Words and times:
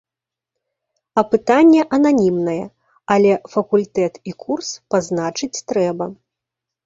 Апытанне 1.21 1.81
ананімнае, 1.97 2.63
але 3.15 3.31
факультэт 3.55 4.13
і 4.31 4.35
курс 4.45 4.67
пазначыць 4.95 5.53
трэба. 5.73 6.05